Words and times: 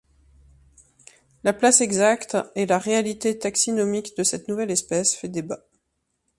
La 1.43 1.53
place 1.53 1.79
exacte 1.81 2.35
et 2.55 2.65
la 2.65 2.79
réalité 2.79 3.37
taxinomique 3.37 4.17
de 4.17 4.23
cette 4.23 4.47
nouvelle 4.47 4.71
espèce 4.71 5.13
fait 5.13 5.29
débat. 5.29 5.63